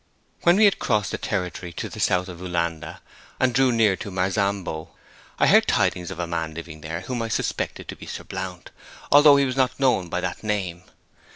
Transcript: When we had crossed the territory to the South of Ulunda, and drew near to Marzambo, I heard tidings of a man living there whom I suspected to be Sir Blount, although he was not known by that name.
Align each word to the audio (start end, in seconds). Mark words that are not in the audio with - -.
When 0.41 0.55
we 0.55 0.65
had 0.65 0.79
crossed 0.79 1.11
the 1.11 1.19
territory 1.19 1.71
to 1.73 1.87
the 1.87 1.99
South 1.99 2.27
of 2.27 2.41
Ulunda, 2.41 3.01
and 3.39 3.53
drew 3.53 3.71
near 3.71 3.95
to 3.97 4.09
Marzambo, 4.09 4.89
I 5.37 5.45
heard 5.45 5.67
tidings 5.67 6.09
of 6.09 6.17
a 6.17 6.25
man 6.25 6.55
living 6.55 6.81
there 6.81 7.01
whom 7.01 7.21
I 7.21 7.27
suspected 7.27 7.87
to 7.87 7.95
be 7.95 8.07
Sir 8.07 8.23
Blount, 8.23 8.71
although 9.11 9.35
he 9.35 9.45
was 9.45 9.55
not 9.57 9.79
known 9.79 10.09
by 10.09 10.19
that 10.21 10.41
name. 10.43 10.85